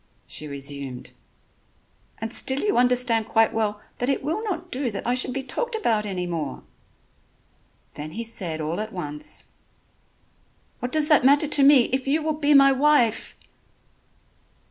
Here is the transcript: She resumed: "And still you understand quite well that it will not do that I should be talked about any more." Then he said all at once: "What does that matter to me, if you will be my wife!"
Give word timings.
She 0.25 0.47
resumed: 0.47 1.11
"And 2.19 2.33
still 2.33 2.61
you 2.61 2.75
understand 2.75 3.27
quite 3.27 3.53
well 3.53 3.79
that 3.99 4.09
it 4.09 4.23
will 4.23 4.43
not 4.43 4.71
do 4.71 4.89
that 4.89 5.05
I 5.05 5.13
should 5.13 5.31
be 5.31 5.43
talked 5.43 5.75
about 5.75 6.07
any 6.07 6.25
more." 6.25 6.63
Then 7.93 8.13
he 8.13 8.23
said 8.23 8.59
all 8.59 8.79
at 8.79 8.91
once: 8.91 9.45
"What 10.79 10.91
does 10.91 11.07
that 11.09 11.23
matter 11.23 11.47
to 11.49 11.61
me, 11.61 11.81
if 11.93 12.07
you 12.07 12.23
will 12.23 12.33
be 12.33 12.55
my 12.55 12.71
wife!" 12.71 13.35